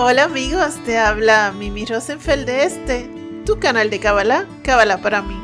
[0.00, 3.10] Hola amigos, te habla Mimi Rosenfeld de este,
[3.44, 5.36] tu canal de Kabbalah, Kabbalah para mí.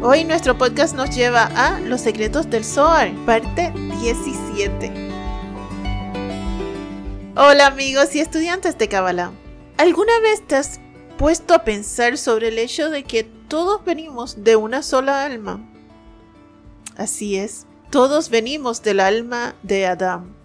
[0.00, 5.17] Hoy nuestro podcast nos lleva a Los secretos del Zohar, parte 17.
[7.40, 9.30] Hola amigos y estudiantes de Kabbalah.
[9.76, 10.80] ¿Alguna vez te has
[11.16, 15.64] puesto a pensar sobre el hecho de que todos venimos de una sola alma?
[16.96, 20.38] Así es, todos venimos del alma de Adán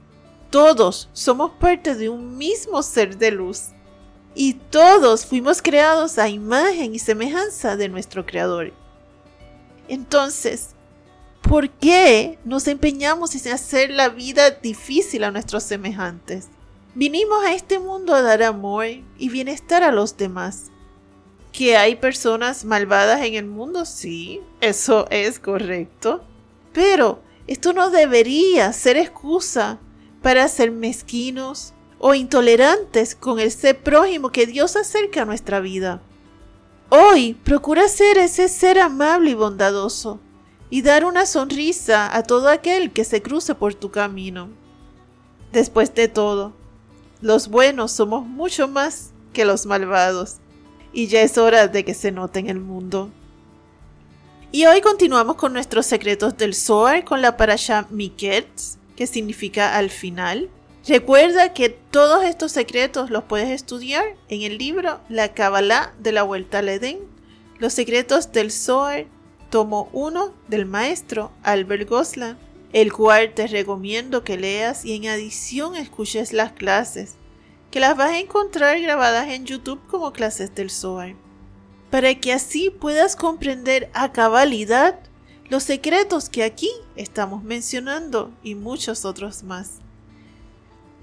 [0.54, 3.70] todos somos parte de un mismo ser de luz.
[4.36, 8.72] Y todos fuimos creados a imagen y semejanza de nuestro Creador.
[9.88, 10.76] Entonces,
[11.42, 16.50] ¿por qué nos empeñamos en hacer la vida difícil a nuestros semejantes?
[16.96, 18.86] Vinimos a este mundo a dar amor
[19.18, 20.70] y bienestar a los demás.
[21.52, 23.86] ¿Que hay personas malvadas en el mundo?
[23.86, 26.24] Sí, eso es correcto.
[26.72, 29.80] Pero esto no debería ser excusa
[30.22, 36.00] para ser mezquinos o intolerantes con el ser prójimo que Dios acerca a nuestra vida.
[36.90, 40.20] Hoy procura ser ese ser amable y bondadoso
[40.70, 44.50] y dar una sonrisa a todo aquel que se cruce por tu camino.
[45.52, 46.54] Después de todo,
[47.24, 50.40] los buenos somos mucho más que los malvados
[50.92, 53.12] y ya es hora de que se note en el mundo.
[54.52, 59.90] Y hoy continuamos con nuestros secretos del Zohar con la parasha Miketz, que significa al
[59.90, 60.50] final.
[60.86, 66.24] Recuerda que todos estos secretos los puedes estudiar en el libro La Kabbalah de la
[66.24, 67.00] Vuelta al Edén,
[67.58, 69.06] Los secretos del Zohar,
[69.50, 72.38] tomo 1 del maestro Albert Goslan,
[72.74, 77.16] el cual te recomiendo que leas y en adición escuches las clases,
[77.72, 81.16] que las vas a encontrar grabadas en YouTube como clases del Zohar,
[81.92, 85.00] para que así puedas comprender a cabalidad
[85.50, 89.74] los secretos que aquí estamos mencionando y muchos otros más.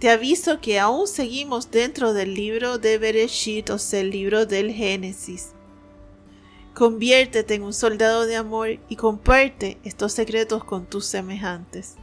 [0.00, 4.72] Te aviso que aún seguimos dentro del libro de Bereshit, o sea, el libro del
[4.72, 5.53] Génesis.
[6.75, 11.97] Conviértete en un soldado de amor y comparte estos secretos con tus semejantes.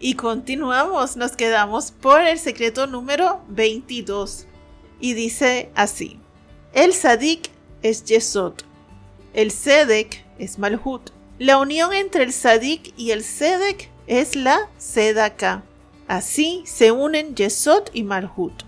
[0.00, 4.46] Y continuamos, nos quedamos por el secreto número 22.
[5.00, 6.18] Y dice así:
[6.72, 7.50] El Sadik
[7.82, 8.54] es Yesod,
[9.34, 15.62] el Sedek es Malhut, la unión entre el Sadik y el Sedek es la Sedaka.
[16.08, 18.64] Así se unen Yesod y Malhut.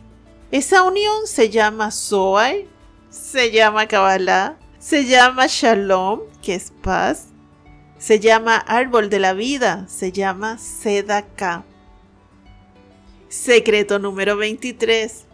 [0.52, 2.54] Esa unión se llama Zohar,
[3.10, 7.28] se llama Kabbalah, se llama Shalom, que es paz,
[7.96, 11.64] se llama Árbol de la Vida, se llama Sedaka.
[13.30, 15.24] Secreto número 23.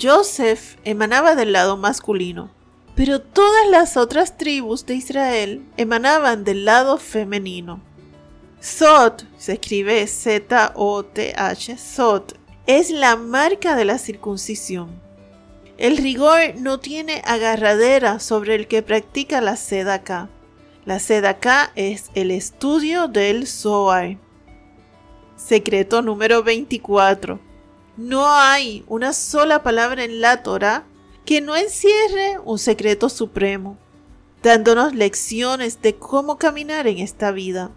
[0.00, 2.52] Joseph emanaba del lado masculino,
[2.94, 7.82] pero todas las otras tribus de Israel emanaban del lado femenino.
[8.60, 12.38] Sot, se escribe Z-O-T-H, Sot,
[12.68, 15.05] es la marca de la circuncisión.
[15.78, 20.30] El rigor no tiene agarradera sobre el que practica la sedaka.
[20.86, 24.16] La sedaka es el estudio del Zohar.
[25.36, 27.38] Secreto número 24.
[27.98, 30.84] No hay una sola palabra en la Torah
[31.26, 33.76] que no encierre un secreto supremo,
[34.42, 37.70] dándonos lecciones de cómo caminar en esta vida.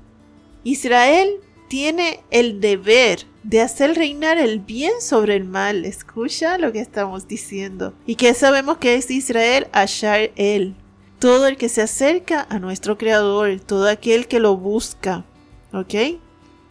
[0.64, 1.36] Israel
[1.68, 5.86] tiene el deber de hacer reinar el bien sobre el mal.
[5.86, 7.94] Escucha lo que estamos diciendo.
[8.06, 10.76] Y que sabemos que es Israel, Ashar él.
[11.20, 15.26] Todo el que se acerca a nuestro Creador, todo aquel que lo busca.
[15.74, 16.20] ¿Ok?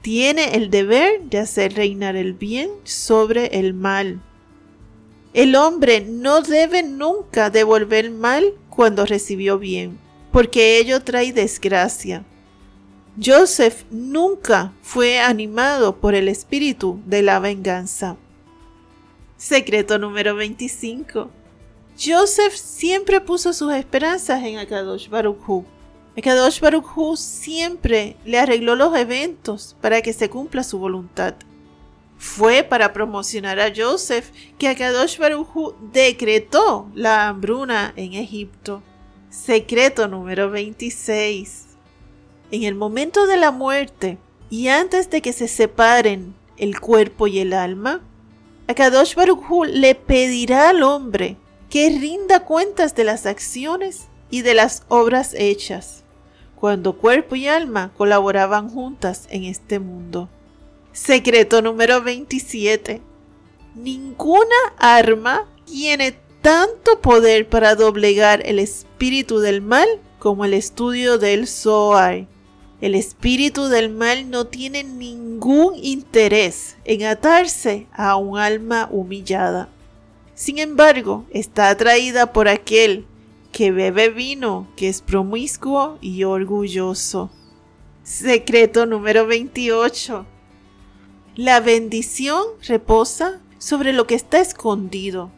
[0.02, 4.20] Tiene el deber de hacer reinar el bien sobre el mal.
[5.34, 9.98] El hombre no debe nunca devolver mal cuando recibió bien,
[10.32, 12.24] porque ello trae desgracia.
[13.20, 18.16] Joseph nunca fue animado por el espíritu de la venganza.
[19.36, 21.28] Secreto número 25.
[21.98, 25.64] Joseph siempre puso sus esperanzas en Akadosh Baruch Hu.
[26.16, 31.34] Akadosh Baruch Hu siempre le arregló los eventos para que se cumpla su voluntad.
[32.18, 38.80] Fue para promocionar a Joseph que Akadosh Baruj decretó la hambruna en Egipto.
[39.28, 41.67] Secreto número 26.
[42.50, 44.16] En el momento de la muerte
[44.48, 48.00] y antes de que se separen el cuerpo y el alma,
[48.66, 51.36] Akadosh Baruj le pedirá al hombre
[51.68, 56.04] que rinda cuentas de las acciones y de las obras hechas,
[56.56, 60.30] cuando cuerpo y alma colaboraban juntas en este mundo.
[60.92, 63.02] Secreto número 27.
[63.74, 69.86] Ninguna arma tiene tanto poder para doblegar el espíritu del mal
[70.18, 72.26] como el estudio del Zohar.
[72.80, 79.68] El espíritu del mal no tiene ningún interés en atarse a un alma humillada.
[80.34, 83.04] Sin embargo, está atraída por aquel
[83.50, 87.30] que bebe vino, que es promiscuo y orgulloso.
[88.04, 90.24] Secreto número 28.
[91.34, 95.32] La bendición reposa sobre lo que está escondido.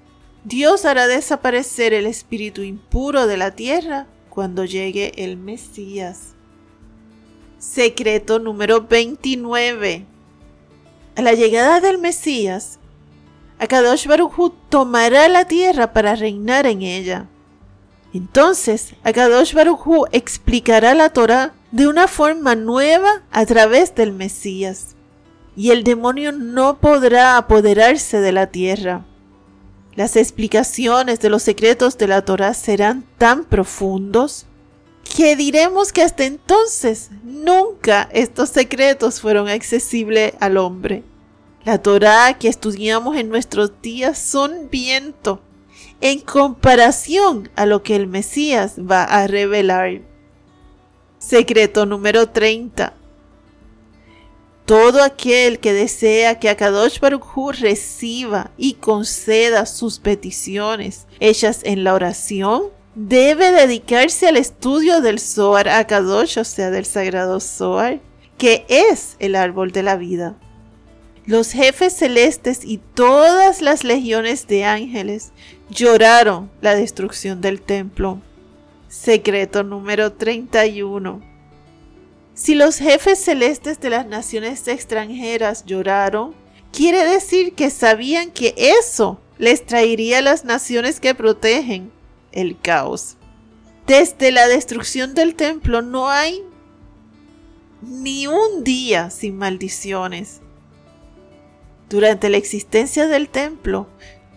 [0.45, 6.35] Dios hará desaparecer el espíritu impuro de la tierra cuando llegue el Mesías.
[7.61, 10.07] Secreto número 29.
[11.15, 12.79] A la llegada del Mesías,
[13.59, 17.27] Akadosh Baruj tomará la tierra para reinar en ella.
[18.15, 24.97] Entonces, Akadosh Baruj explicará la Torah de una forma nueva a través del Mesías,
[25.55, 29.05] y el demonio no podrá apoderarse de la tierra.
[29.97, 34.47] Las explicaciones de los secretos de la Torah serán tan profundos
[35.03, 41.03] que diremos que hasta entonces nunca estos secretos fueron accesibles al hombre.
[41.65, 45.41] La Torah que estudiamos en nuestros días son viento
[46.01, 50.01] en comparación a lo que el Mesías va a revelar.
[51.19, 52.95] Secreto número 30.
[54.65, 61.93] Todo aquel que desea que Akadosh Baruch reciba y conceda sus peticiones hechas en la
[61.93, 62.69] oración,
[63.09, 67.99] debe dedicarse al estudio del Zohar Akadosh, o sea, del sagrado Zohar,
[68.37, 70.37] que es el árbol de la vida.
[71.25, 75.33] Los jefes celestes y todas las legiones de ángeles
[75.71, 78.21] lloraron la destrucción del templo.
[78.89, 81.23] Secreto número 31.
[82.35, 86.35] Si los jefes celestes de las naciones extranjeras lloraron,
[86.71, 91.93] quiere decir que sabían que eso les traería a las naciones que protegen
[92.33, 93.17] el caos.
[93.87, 96.43] Desde la destrucción del templo no hay
[97.83, 100.41] ni un día sin maldiciones.
[101.89, 103.89] Durante la existencia del templo,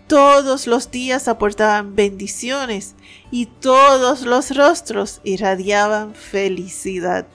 [0.07, 2.95] todos los días aportaban bendiciones
[3.31, 7.27] y todos los rostros irradiaban felicidad.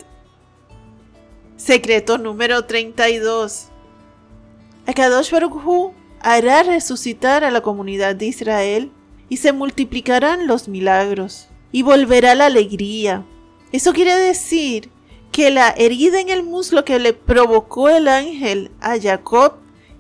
[1.57, 3.69] Secreto número 32.
[4.87, 8.93] Akadosh Baruch hará resucitar a la comunidad de Israel
[9.29, 13.25] y se multiplicarán los milagros y volverá la alegría.
[13.73, 14.91] Eso quiere decir
[15.33, 19.55] que la herida en el muslo que le provocó el ángel a Jacob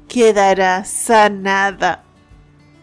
[0.08, 2.04] quedará sanada.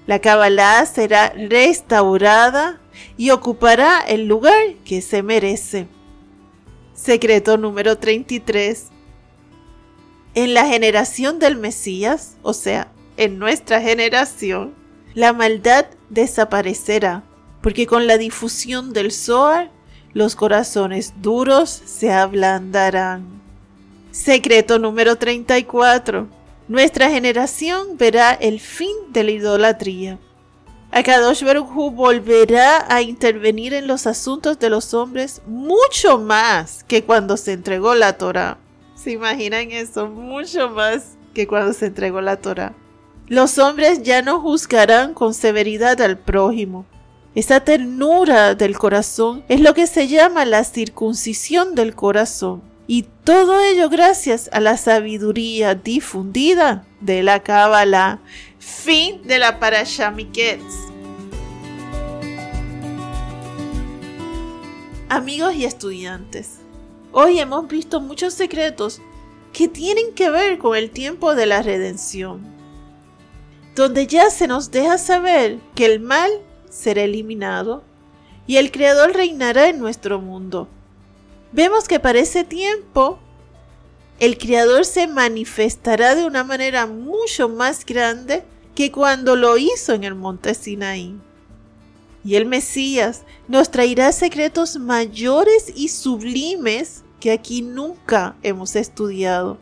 [0.07, 2.79] La Kabbalah será restaurada
[3.17, 5.87] y ocupará el lugar que se merece.
[6.93, 8.87] Secreto número 33.
[10.35, 14.75] En la generación del Mesías, o sea, en nuestra generación,
[15.15, 17.23] la maldad desaparecerá,
[17.61, 19.71] porque con la difusión del Zohar,
[20.13, 23.25] los corazones duros se ablandarán.
[24.11, 26.27] Secreto número 34.
[26.67, 30.19] Nuestra generación verá el fin de la idolatría.
[30.91, 37.35] Akadosh Baruch volverá a intervenir en los asuntos de los hombres mucho más que cuando
[37.35, 38.57] se entregó la Torah.
[38.95, 40.07] ¿Se imaginan eso?
[40.07, 42.73] Mucho más que cuando se entregó la Torah.
[43.27, 46.85] Los hombres ya no juzgarán con severidad al prójimo.
[47.33, 52.61] Esa ternura del corazón es lo que se llama la circuncisión del corazón.
[52.85, 58.19] Y todo ello gracias a la sabiduría difundida de la Kabbalah.
[58.59, 60.13] Fin de la Parashah
[65.09, 66.59] Amigos y estudiantes,
[67.11, 69.01] hoy hemos visto muchos secretos
[69.51, 72.54] que tienen que ver con el tiempo de la redención
[73.75, 76.31] donde ya se nos deja saber que el mal
[76.69, 77.83] será eliminado
[78.47, 80.67] y el Creador reinará en nuestro mundo.
[81.51, 83.19] Vemos que para ese tiempo
[84.19, 88.43] el Creador se manifestará de una manera mucho más grande
[88.75, 91.15] que cuando lo hizo en el monte Sinaí.
[92.23, 99.57] Y el Mesías nos traerá secretos mayores y sublimes que aquí nunca hemos estudiado.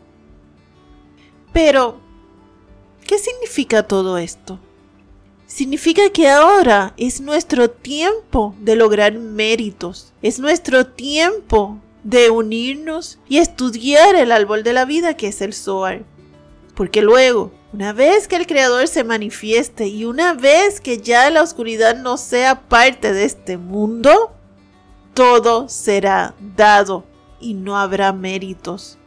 [1.52, 2.00] Pero,
[3.06, 4.58] ¿Qué significa todo esto?
[5.46, 13.38] Significa que ahora es nuestro tiempo de lograr méritos, es nuestro tiempo de unirnos y
[13.38, 16.02] estudiar el árbol de la vida que es el Zohar.
[16.74, 21.42] Porque luego, una vez que el Creador se manifieste y una vez que ya la
[21.42, 24.32] oscuridad no sea parte de este mundo,
[25.12, 27.04] todo será dado
[27.38, 28.98] y no habrá méritos.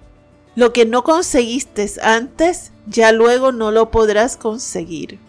[0.55, 5.19] Lo que no conseguiste antes ya luego no lo podrás conseguir.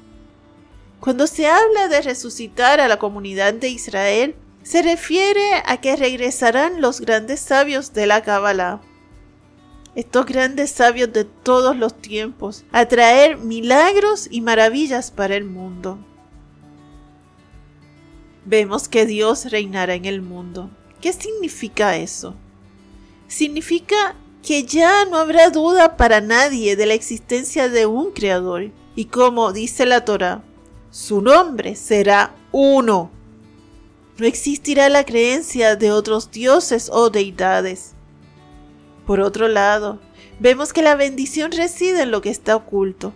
[1.01, 6.81] Cuando se habla de resucitar a la comunidad de Israel, se refiere a que regresarán
[6.81, 8.81] los grandes sabios de la Kabbalah.
[9.95, 15.99] Estos grandes sabios de todos los tiempos, a traer milagros y maravillas para el mundo.
[18.45, 20.71] Vemos que Dios reinará en el mundo.
[21.01, 22.35] ¿Qué significa eso?
[23.27, 28.71] Significa que ya no habrá duda para nadie de la existencia de un creador.
[28.95, 30.43] Y como dice la Torah,
[30.91, 33.11] su nombre será uno.
[34.17, 37.95] No existirá la creencia de otros dioses o deidades.
[39.07, 40.01] Por otro lado,
[40.41, 43.13] vemos que la bendición reside en lo que está oculto.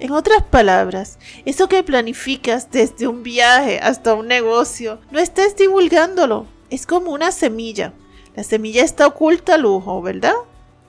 [0.00, 6.46] En otras palabras, eso que planificas desde un viaje hasta un negocio, no estés divulgándolo.
[6.70, 7.92] Es como una semilla.
[8.34, 10.34] La semilla está oculta al ojo, ¿verdad?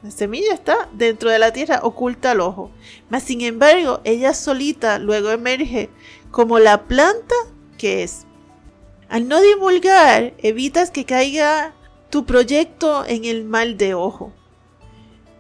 [0.04, 2.72] La semilla está dentro de la tierra oculta al ojo.
[3.10, 5.90] Mas sin embargo, ella solita luego emerge
[6.32, 7.36] como la planta
[7.78, 8.26] que es.
[9.10, 11.74] Al no divulgar, evitas que caiga
[12.10, 14.34] tu proyecto en el mal de ojo.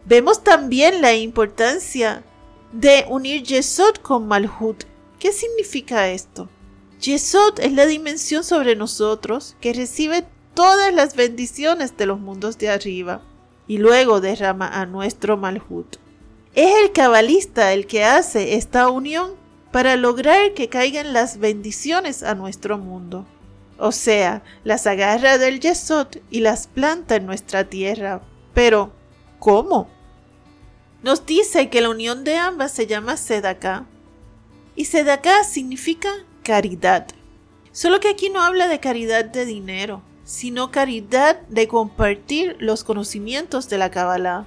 [0.05, 2.23] Vemos también la importancia
[2.71, 4.83] de unir Yesod con Malhut.
[5.19, 6.49] ¿Qué significa esto?
[6.99, 12.69] Yesod es la dimensión sobre nosotros que recibe todas las bendiciones de los mundos de
[12.69, 13.21] arriba
[13.67, 15.97] y luego derrama a nuestro Malhut.
[16.53, 19.31] Es el cabalista el que hace esta unión
[19.71, 23.25] para lograr que caigan las bendiciones a nuestro mundo.
[23.77, 28.21] O sea, las agarra del Yesod y las planta en nuestra tierra.
[28.53, 28.91] Pero,
[29.39, 29.87] ¿cómo?
[31.03, 33.85] Nos dice que la unión de ambas se llama Sedaká.
[34.75, 36.09] Y Sedaká significa
[36.43, 37.07] caridad.
[37.71, 43.69] Solo que aquí no habla de caridad de dinero, sino caridad de compartir los conocimientos
[43.69, 44.45] de la Kabbalah,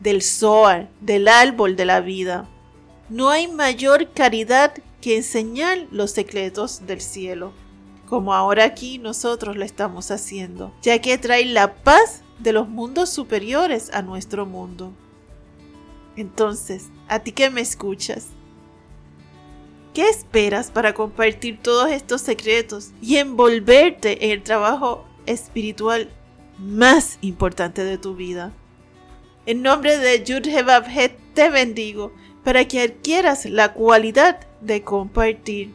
[0.00, 2.48] del Zohar, del árbol de la vida.
[3.08, 7.52] No hay mayor caridad que enseñar los secretos del cielo
[8.14, 13.10] como ahora aquí nosotros lo estamos haciendo, ya que trae la paz de los mundos
[13.10, 14.92] superiores a nuestro mundo.
[16.16, 18.28] Entonces, a ti que me escuchas,
[19.94, 26.08] ¿qué esperas para compartir todos estos secretos y envolverte en el trabajo espiritual
[26.58, 28.52] más importante de tu vida?
[29.46, 30.48] En nombre de Yud
[31.34, 32.12] te bendigo
[32.44, 35.70] para que adquieras la cualidad de compartir.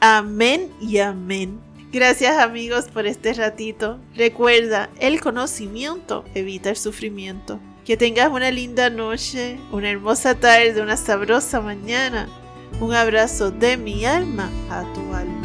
[0.00, 1.60] Amén y amén.
[1.92, 3.98] Gracias amigos por este ratito.
[4.14, 7.58] Recuerda, el conocimiento evita el sufrimiento.
[7.84, 12.28] Que tengas una linda noche, una hermosa tarde, una sabrosa mañana.
[12.80, 15.39] Un abrazo de mi alma a tu alma.